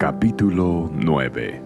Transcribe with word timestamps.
Capítulo 0.00 0.90
9 0.94 1.62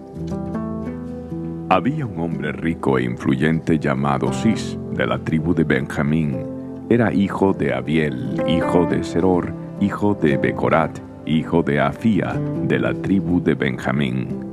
Había 1.68 2.04
un 2.04 2.18
hombre 2.18 2.50
rico 2.50 2.99
e 2.99 3.04
influyente 3.04 3.79
llamado 3.79 4.33
Cis, 4.33 4.76
de 4.91 5.07
la 5.07 5.21
tribu 5.21 5.55
de 5.55 5.62
Benjamín. 5.62 6.44
Era 6.91 7.12
hijo 7.12 7.52
de 7.52 7.73
Abiel, 7.73 8.43
hijo 8.48 8.86
de 8.86 9.05
Seror, 9.05 9.55
hijo 9.80 10.14
de 10.14 10.36
Becorat, 10.36 10.98
hijo 11.27 11.62
de 11.62 11.80
Afía, 11.80 12.32
de 12.65 12.80
la 12.80 12.93
tribu 12.93 13.41
de 13.41 13.55
Benjamín. 13.55 14.45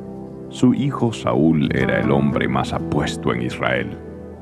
Su 0.50 0.75
hijo 0.75 1.11
Saúl 1.11 1.68
era 1.75 2.02
el 2.02 2.11
hombre 2.11 2.48
más 2.48 2.73
apuesto 2.73 3.34
en 3.34 3.41
Israel. 3.41 3.98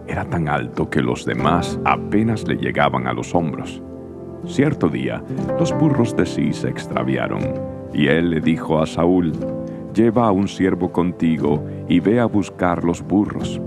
Era 0.06 0.26
tan 0.26 0.50
alto 0.50 0.90
que 0.90 1.02
los 1.02 1.24
demás 1.24 1.80
apenas 1.86 2.46
le 2.46 2.58
llegaban 2.58 3.08
a 3.08 3.14
los 3.14 3.34
hombros. 3.34 3.82
Cierto 4.46 4.90
día, 4.90 5.24
los 5.58 5.72
burros 5.80 6.14
de 6.18 6.26
Cis 6.26 6.58
se 6.58 6.68
extraviaron 6.68 7.79
y 7.94 8.08
él 8.08 8.30
le 8.32 8.42
dijo 8.42 8.82
a 8.82 8.86
Saúl, 8.86 9.34
Lleva 9.94 10.28
a 10.28 10.32
un 10.32 10.48
siervo 10.48 10.92
contigo 10.92 11.64
y 11.88 12.00
ve 12.00 12.20
a 12.20 12.26
buscar 12.26 12.84
los 12.84 13.02
burros. 13.02 13.60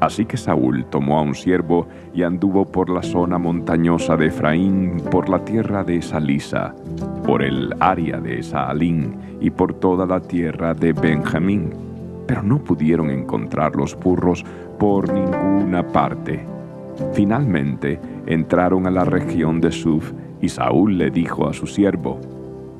Así 0.00 0.26
que 0.26 0.36
Saúl 0.36 0.84
tomó 0.90 1.18
a 1.18 1.22
un 1.22 1.34
siervo 1.34 1.86
y 2.12 2.22
anduvo 2.22 2.66
por 2.66 2.90
la 2.90 3.02
zona 3.02 3.38
montañosa 3.38 4.16
de 4.16 4.26
Efraín, 4.26 5.00
por 5.10 5.28
la 5.28 5.44
tierra 5.44 5.84
de 5.84 6.02
Salisa, 6.02 6.74
por 7.24 7.42
el 7.42 7.74
área 7.80 8.20
de 8.20 8.42
Saalín 8.42 9.14
y 9.40 9.50
por 9.50 9.74
toda 9.74 10.04
la 10.04 10.20
tierra 10.20 10.74
de 10.74 10.92
Benjamín. 10.92 11.72
Pero 12.26 12.42
no 12.42 12.58
pudieron 12.58 13.10
encontrar 13.10 13.76
los 13.76 13.98
burros 13.98 14.44
por 14.78 15.10
ninguna 15.10 15.86
parte. 15.86 16.44
Finalmente 17.12 17.98
entraron 18.26 18.86
a 18.86 18.90
la 18.90 19.04
región 19.04 19.60
de 19.60 19.70
Suf 19.70 20.12
y 20.40 20.48
Saúl 20.48 20.98
le 20.98 21.10
dijo 21.10 21.48
a 21.48 21.54
su 21.54 21.66
siervo, 21.66 22.20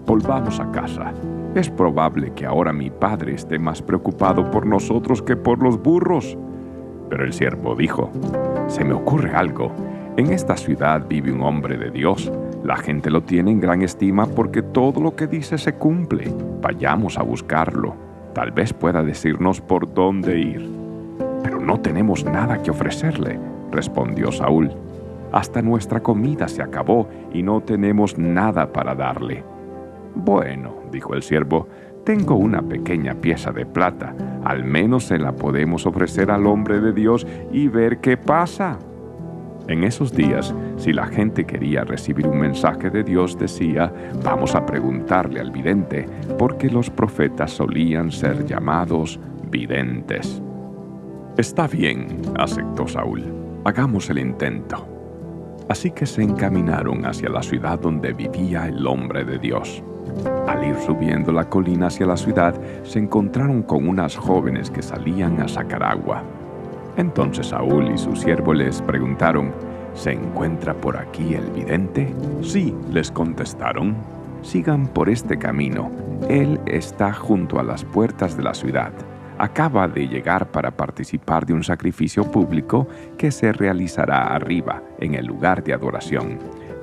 Volvamos 0.06 0.60
a 0.60 0.70
casa. 0.70 1.12
Es 1.54 1.70
probable 1.70 2.32
que 2.34 2.44
ahora 2.44 2.72
mi 2.72 2.90
padre 2.90 3.34
esté 3.34 3.58
más 3.58 3.80
preocupado 3.80 4.50
por 4.50 4.66
nosotros 4.66 5.22
que 5.22 5.34
por 5.34 5.62
los 5.62 5.82
burros. 5.82 6.36
Pero 7.08 7.24
el 7.24 7.32
siervo 7.32 7.74
dijo, 7.74 8.10
se 8.66 8.84
me 8.84 8.92
ocurre 8.92 9.34
algo. 9.34 9.72
En 10.16 10.30
esta 10.30 10.56
ciudad 10.56 11.06
vive 11.08 11.32
un 11.32 11.42
hombre 11.42 11.78
de 11.78 11.90
Dios. 11.90 12.30
La 12.62 12.76
gente 12.76 13.10
lo 13.10 13.22
tiene 13.22 13.50
en 13.50 13.60
gran 13.60 13.82
estima 13.82 14.26
porque 14.26 14.62
todo 14.62 15.00
lo 15.00 15.16
que 15.16 15.26
dice 15.26 15.56
se 15.56 15.74
cumple. 15.74 16.30
Vayamos 16.60 17.18
a 17.18 17.22
buscarlo. 17.22 17.94
Tal 18.34 18.50
vez 18.50 18.74
pueda 18.74 19.02
decirnos 19.02 19.60
por 19.60 19.94
dónde 19.94 20.38
ir. 20.38 20.68
Pero 21.42 21.60
no 21.60 21.80
tenemos 21.80 22.24
nada 22.24 22.62
que 22.62 22.70
ofrecerle, 22.70 23.38
respondió 23.70 24.32
Saúl. 24.32 24.70
Hasta 25.32 25.62
nuestra 25.62 26.00
comida 26.00 26.46
se 26.48 26.62
acabó 26.62 27.08
y 27.32 27.42
no 27.42 27.60
tenemos 27.60 28.18
nada 28.18 28.72
para 28.72 28.94
darle. 28.94 29.53
Bueno, 30.14 30.74
dijo 30.92 31.14
el 31.14 31.22
siervo, 31.22 31.68
tengo 32.04 32.36
una 32.36 32.62
pequeña 32.62 33.14
pieza 33.14 33.50
de 33.50 33.66
plata, 33.66 34.14
al 34.44 34.64
menos 34.64 35.04
se 35.04 35.18
la 35.18 35.32
podemos 35.32 35.86
ofrecer 35.86 36.30
al 36.30 36.46
hombre 36.46 36.80
de 36.80 36.92
Dios 36.92 37.26
y 37.50 37.68
ver 37.68 37.98
qué 37.98 38.16
pasa. 38.16 38.78
En 39.66 39.82
esos 39.82 40.12
días, 40.12 40.54
si 40.76 40.92
la 40.92 41.06
gente 41.06 41.44
quería 41.44 41.84
recibir 41.84 42.26
un 42.26 42.38
mensaje 42.38 42.90
de 42.90 43.02
Dios, 43.02 43.38
decía, 43.38 43.90
vamos 44.22 44.54
a 44.54 44.66
preguntarle 44.66 45.40
al 45.40 45.50
vidente, 45.50 46.06
porque 46.38 46.68
los 46.68 46.90
profetas 46.90 47.52
solían 47.52 48.12
ser 48.12 48.44
llamados 48.44 49.18
videntes. 49.50 50.42
Está 51.38 51.66
bien, 51.66 52.20
aceptó 52.36 52.86
Saúl, 52.86 53.24
hagamos 53.64 54.10
el 54.10 54.18
intento. 54.18 54.86
Así 55.70 55.90
que 55.92 56.04
se 56.04 56.22
encaminaron 56.22 57.06
hacia 57.06 57.30
la 57.30 57.42
ciudad 57.42 57.78
donde 57.78 58.12
vivía 58.12 58.68
el 58.68 58.86
hombre 58.86 59.24
de 59.24 59.38
Dios. 59.38 59.82
Al 60.46 60.64
ir 60.64 60.76
subiendo 60.76 61.32
la 61.32 61.48
colina 61.48 61.88
hacia 61.88 62.06
la 62.06 62.16
ciudad, 62.16 62.54
se 62.82 62.98
encontraron 62.98 63.62
con 63.62 63.88
unas 63.88 64.16
jóvenes 64.16 64.70
que 64.70 64.82
salían 64.82 65.40
a 65.40 65.48
sacar 65.48 65.82
agua. 65.82 66.22
Entonces 66.96 67.48
Saúl 67.48 67.90
y 67.92 67.98
su 67.98 68.14
siervo 68.14 68.54
les 68.54 68.80
preguntaron, 68.82 69.52
¿Se 69.94 70.10
encuentra 70.10 70.74
por 70.74 70.96
aquí 70.96 71.34
el 71.34 71.50
vidente? 71.50 72.12
Sí, 72.42 72.74
les 72.90 73.10
contestaron. 73.12 73.94
Sigan 74.42 74.88
por 74.88 75.08
este 75.08 75.38
camino. 75.38 75.90
Él 76.28 76.60
está 76.66 77.12
junto 77.12 77.60
a 77.60 77.62
las 77.62 77.84
puertas 77.84 78.36
de 78.36 78.42
la 78.42 78.54
ciudad. 78.54 78.92
Acaba 79.38 79.86
de 79.88 80.08
llegar 80.08 80.50
para 80.50 80.72
participar 80.72 81.46
de 81.46 81.54
un 81.54 81.62
sacrificio 81.62 82.24
público 82.24 82.88
que 83.16 83.30
se 83.30 83.52
realizará 83.52 84.34
arriba, 84.34 84.82
en 84.98 85.14
el 85.14 85.26
lugar 85.26 85.62
de 85.62 85.72
adoración. 85.72 86.38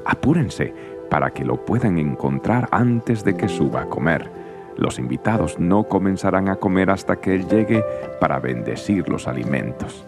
Apúrense, 0.06 0.74
para 1.11 1.31
que 1.31 1.44
lo 1.44 1.66
puedan 1.66 1.99
encontrar 1.99 2.69
antes 2.72 3.25
de 3.25 3.35
que 3.35 3.49
suba 3.49 3.81
a 3.81 3.85
comer. 3.88 4.31
Los 4.77 4.97
invitados 4.97 5.59
no 5.59 5.83
comenzarán 5.83 6.47
a 6.47 6.55
comer 6.55 6.89
hasta 6.89 7.17
que 7.17 7.35
Él 7.35 7.49
llegue 7.49 7.83
para 8.22 8.39
bendecir 8.39 9.09
los 9.09 9.27
alimentos. 9.27 10.07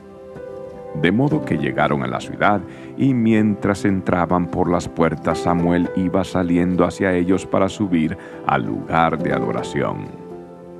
De 1.01 1.11
modo 1.11 1.43
que 1.43 1.57
llegaron 1.57 2.03
a 2.03 2.07
la 2.07 2.21
ciudad 2.21 2.61
y 2.95 3.13
mientras 3.13 3.83
entraban 3.83 4.47
por 4.47 4.71
las 4.71 4.87
puertas 4.87 5.39
Samuel 5.39 5.89
iba 5.97 6.23
saliendo 6.23 6.85
hacia 6.85 7.11
ellos 7.13 7.45
para 7.45 7.67
subir 7.67 8.17
al 8.47 8.63
lugar 8.63 9.21
de 9.21 9.33
adoración. 9.33 10.05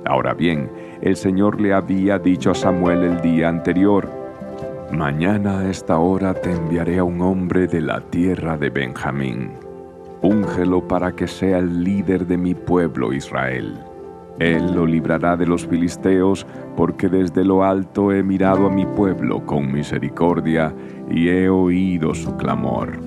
Ahora 0.06 0.32
bien, 0.32 0.70
el 1.02 1.16
Señor 1.16 1.60
le 1.60 1.74
había 1.74 2.18
dicho 2.18 2.52
a 2.52 2.54
Samuel 2.54 3.04
el 3.04 3.20
día 3.20 3.50
anterior, 3.50 4.08
Mañana 4.90 5.58
a 5.58 5.68
esta 5.68 5.98
hora 5.98 6.32
te 6.32 6.52
enviaré 6.52 6.98
a 6.98 7.04
un 7.04 7.20
hombre 7.20 7.66
de 7.66 7.80
la 7.80 8.00
tierra 8.00 8.56
de 8.56 8.70
Benjamín 8.70 9.63
Úngelo 10.24 10.88
para 10.88 11.12
que 11.12 11.28
sea 11.28 11.58
el 11.58 11.84
líder 11.84 12.26
de 12.26 12.38
mi 12.38 12.54
pueblo 12.54 13.12
Israel. 13.12 13.78
Él 14.38 14.74
lo 14.74 14.86
librará 14.86 15.36
de 15.36 15.44
los 15.44 15.66
filisteos, 15.66 16.46
porque 16.78 17.10
desde 17.10 17.44
lo 17.44 17.62
alto 17.62 18.10
he 18.10 18.22
mirado 18.22 18.66
a 18.66 18.70
mi 18.70 18.86
pueblo 18.86 19.44
con 19.44 19.70
misericordia 19.70 20.74
y 21.10 21.28
he 21.28 21.50
oído 21.50 22.14
su 22.14 22.34
clamor. 22.38 22.98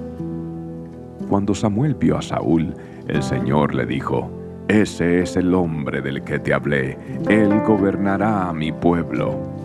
Cuando 1.28 1.55
Samuel 1.55 1.95
vio 1.95 2.19
a 2.19 2.22
Saúl, 2.22 2.75
el 3.07 3.23
Señor 3.23 3.73
le 3.73 3.88
dijo, 3.88 4.29
Ese 4.67 5.22
es 5.22 5.38
el 5.38 5.55
hombre 5.55 6.03
del 6.03 6.22
que 6.22 6.38
te 6.38 6.53
hablé, 6.53 6.99
él 7.28 7.49
gobernará 7.66 8.47
a 8.47 8.53
mi 8.53 8.72
pueblo. 8.72 9.57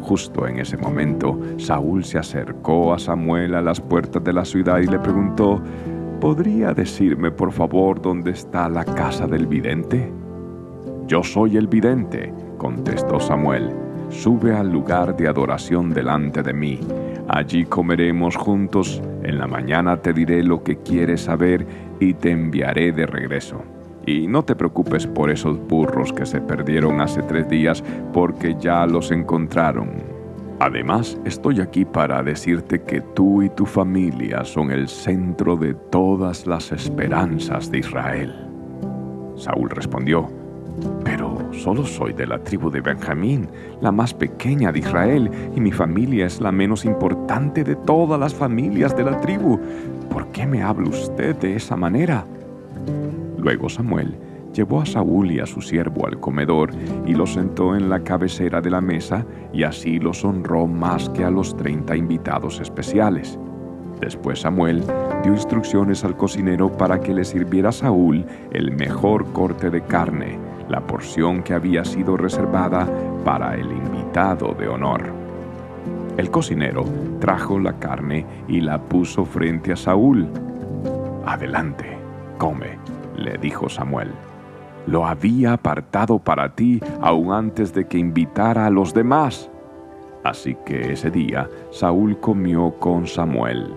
Justo 0.00 0.48
en 0.48 0.58
ese 0.58 0.76
momento, 0.76 1.38
Saúl 1.58 2.04
se 2.04 2.18
acercó 2.18 2.92
a 2.92 2.98
Samuel 2.98 3.54
a 3.54 3.62
las 3.62 3.80
puertas 3.80 4.24
de 4.24 4.32
la 4.32 4.44
ciudad 4.44 4.80
y 4.80 4.86
le 4.86 4.98
preguntó, 4.98 5.62
¿Podría 6.22 6.72
decirme 6.72 7.32
por 7.32 7.50
favor 7.50 8.00
dónde 8.00 8.30
está 8.30 8.68
la 8.68 8.84
casa 8.84 9.26
del 9.26 9.48
vidente? 9.48 10.08
Yo 11.08 11.24
soy 11.24 11.56
el 11.56 11.66
vidente, 11.66 12.32
contestó 12.58 13.18
Samuel. 13.18 13.70
Sube 14.08 14.54
al 14.54 14.70
lugar 14.70 15.16
de 15.16 15.26
adoración 15.26 15.90
delante 15.90 16.44
de 16.44 16.52
mí. 16.52 16.78
Allí 17.26 17.64
comeremos 17.64 18.36
juntos. 18.36 19.02
En 19.24 19.36
la 19.36 19.48
mañana 19.48 19.96
te 19.96 20.12
diré 20.12 20.44
lo 20.44 20.62
que 20.62 20.76
quieres 20.76 21.22
saber 21.22 21.66
y 21.98 22.14
te 22.14 22.30
enviaré 22.30 22.92
de 22.92 23.04
regreso. 23.04 23.60
Y 24.06 24.28
no 24.28 24.44
te 24.44 24.54
preocupes 24.54 25.08
por 25.08 25.28
esos 25.28 25.58
burros 25.66 26.12
que 26.12 26.24
se 26.24 26.40
perdieron 26.40 27.00
hace 27.00 27.24
tres 27.24 27.48
días, 27.48 27.82
porque 28.12 28.54
ya 28.60 28.86
los 28.86 29.10
encontraron. 29.10 30.11
Además, 30.64 31.18
estoy 31.24 31.60
aquí 31.60 31.84
para 31.84 32.22
decirte 32.22 32.82
que 32.82 33.00
tú 33.00 33.42
y 33.42 33.48
tu 33.48 33.66
familia 33.66 34.44
son 34.44 34.70
el 34.70 34.88
centro 34.88 35.56
de 35.56 35.74
todas 35.74 36.46
las 36.46 36.70
esperanzas 36.70 37.68
de 37.68 37.78
Israel. 37.78 38.32
Saúl 39.34 39.70
respondió, 39.70 40.30
pero 41.02 41.36
solo 41.50 41.84
soy 41.84 42.12
de 42.12 42.28
la 42.28 42.38
tribu 42.38 42.70
de 42.70 42.80
Benjamín, 42.80 43.48
la 43.80 43.90
más 43.90 44.14
pequeña 44.14 44.70
de 44.70 44.78
Israel, 44.78 45.28
y 45.56 45.60
mi 45.60 45.72
familia 45.72 46.26
es 46.26 46.40
la 46.40 46.52
menos 46.52 46.84
importante 46.84 47.64
de 47.64 47.74
todas 47.74 48.20
las 48.20 48.32
familias 48.32 48.96
de 48.96 49.02
la 49.02 49.20
tribu. 49.20 49.58
¿Por 50.10 50.28
qué 50.28 50.46
me 50.46 50.62
habla 50.62 50.90
usted 50.90 51.34
de 51.38 51.56
esa 51.56 51.74
manera? 51.74 52.24
Luego 53.36 53.68
Samuel 53.68 54.16
llevó 54.52 54.80
a 54.80 54.86
Saúl 54.86 55.30
y 55.32 55.40
a 55.40 55.46
su 55.46 55.60
siervo 55.60 56.06
al 56.06 56.20
comedor 56.20 56.70
y 57.06 57.14
los 57.14 57.32
sentó 57.34 57.74
en 57.74 57.88
la 57.88 58.00
cabecera 58.00 58.60
de 58.60 58.70
la 58.70 58.80
mesa 58.80 59.24
y 59.52 59.62
así 59.64 59.98
los 59.98 60.24
honró 60.24 60.66
más 60.66 61.08
que 61.10 61.24
a 61.24 61.30
los 61.30 61.56
treinta 61.56 61.96
invitados 61.96 62.60
especiales. 62.60 63.38
Después 64.00 64.40
Samuel 64.40 64.82
dio 65.22 65.32
instrucciones 65.32 66.04
al 66.04 66.16
cocinero 66.16 66.70
para 66.76 67.00
que 67.00 67.14
le 67.14 67.24
sirviera 67.24 67.70
a 67.70 67.72
Saúl 67.72 68.24
el 68.50 68.72
mejor 68.72 69.32
corte 69.32 69.70
de 69.70 69.82
carne, 69.82 70.38
la 70.68 70.80
porción 70.80 71.42
que 71.42 71.54
había 71.54 71.84
sido 71.84 72.16
reservada 72.16 72.88
para 73.24 73.54
el 73.54 73.70
invitado 73.70 74.54
de 74.58 74.68
honor. 74.68 75.02
El 76.16 76.30
cocinero 76.30 76.84
trajo 77.20 77.58
la 77.58 77.74
carne 77.78 78.26
y 78.48 78.60
la 78.60 78.78
puso 78.78 79.24
frente 79.24 79.72
a 79.72 79.76
Saúl. 79.76 80.28
Adelante, 81.24 81.96
come, 82.38 82.78
le 83.16 83.38
dijo 83.38 83.68
Samuel 83.68 84.10
lo 84.86 85.06
había 85.06 85.54
apartado 85.54 86.18
para 86.18 86.54
ti 86.54 86.80
aún 87.00 87.32
antes 87.32 87.72
de 87.72 87.86
que 87.86 87.98
invitara 87.98 88.66
a 88.66 88.70
los 88.70 88.92
demás. 88.92 89.50
Así 90.24 90.56
que 90.64 90.92
ese 90.92 91.10
día 91.10 91.48
Saúl 91.70 92.18
comió 92.20 92.72
con 92.78 93.06
Samuel. 93.06 93.74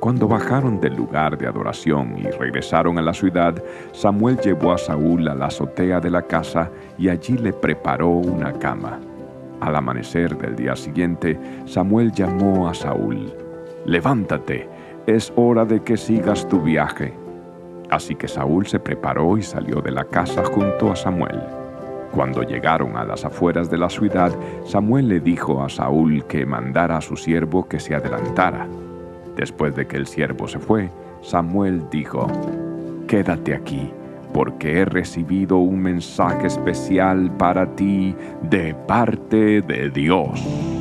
Cuando 0.00 0.28
bajaron 0.28 0.80
del 0.80 0.96
lugar 0.96 1.38
de 1.38 1.46
adoración 1.46 2.18
y 2.18 2.24
regresaron 2.24 2.98
a 2.98 3.02
la 3.02 3.14
ciudad, 3.14 3.54
Samuel 3.92 4.38
llevó 4.38 4.72
a 4.72 4.78
Saúl 4.78 5.26
a 5.28 5.34
la 5.34 5.46
azotea 5.46 5.98
de 5.98 6.10
la 6.10 6.20
casa 6.20 6.70
y 6.98 7.08
allí 7.08 7.38
le 7.38 7.54
preparó 7.54 8.10
una 8.10 8.52
cama. 8.52 9.00
Al 9.60 9.76
amanecer 9.76 10.36
del 10.36 10.56
día 10.56 10.76
siguiente, 10.76 11.38
Samuel 11.64 12.12
llamó 12.12 12.68
a 12.68 12.74
Saúl. 12.74 13.32
Levántate, 13.86 14.68
es 15.06 15.32
hora 15.36 15.64
de 15.64 15.80
que 15.82 15.96
sigas 15.96 16.46
tu 16.48 16.60
viaje. 16.60 17.14
Así 17.90 18.14
que 18.14 18.28
Saúl 18.28 18.66
se 18.66 18.78
preparó 18.78 19.36
y 19.36 19.42
salió 19.42 19.80
de 19.80 19.90
la 19.90 20.04
casa 20.04 20.44
junto 20.44 20.90
a 20.90 20.96
Samuel. 20.96 21.40
Cuando 22.14 22.42
llegaron 22.42 22.96
a 22.96 23.04
las 23.04 23.24
afueras 23.24 23.70
de 23.70 23.78
la 23.78 23.90
ciudad, 23.90 24.32
Samuel 24.64 25.08
le 25.08 25.20
dijo 25.20 25.62
a 25.62 25.68
Saúl 25.68 26.24
que 26.26 26.46
mandara 26.46 26.98
a 26.98 27.00
su 27.00 27.16
siervo 27.16 27.68
que 27.68 27.80
se 27.80 27.94
adelantara. 27.94 28.68
Después 29.36 29.74
de 29.74 29.86
que 29.86 29.96
el 29.96 30.06
siervo 30.06 30.46
se 30.46 30.60
fue, 30.60 30.90
Samuel 31.22 31.90
dijo, 31.90 32.28
Quédate 33.08 33.54
aquí, 33.54 33.90
porque 34.32 34.78
he 34.78 34.84
recibido 34.84 35.58
un 35.58 35.80
mensaje 35.80 36.46
especial 36.46 37.30
para 37.36 37.74
ti 37.74 38.14
de 38.42 38.74
parte 38.86 39.60
de 39.60 39.90
Dios. 39.90 40.73